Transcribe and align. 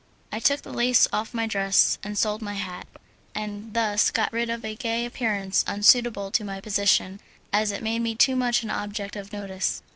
I 0.31 0.39
took 0.39 0.63
the 0.63 0.73
lace 0.73 1.07
off 1.13 1.31
my 1.31 1.45
dress, 1.45 1.99
and 2.01 2.17
sold 2.17 2.41
my 2.41 2.55
hat, 2.55 2.87
and 3.35 3.71
thus 3.75 4.09
got 4.09 4.33
rid 4.33 4.49
of 4.49 4.65
a 4.65 4.73
gay 4.73 5.05
appearance 5.05 5.63
unsuitable 5.67 6.31
to 6.31 6.43
my 6.43 6.59
position, 6.59 7.19
as 7.53 7.69
it 7.71 7.83
made 7.83 7.99
me 7.99 8.15
too 8.15 8.35
much 8.35 8.63
an 8.63 8.71
object 8.71 9.15
of 9.15 9.31
notice. 9.31 9.83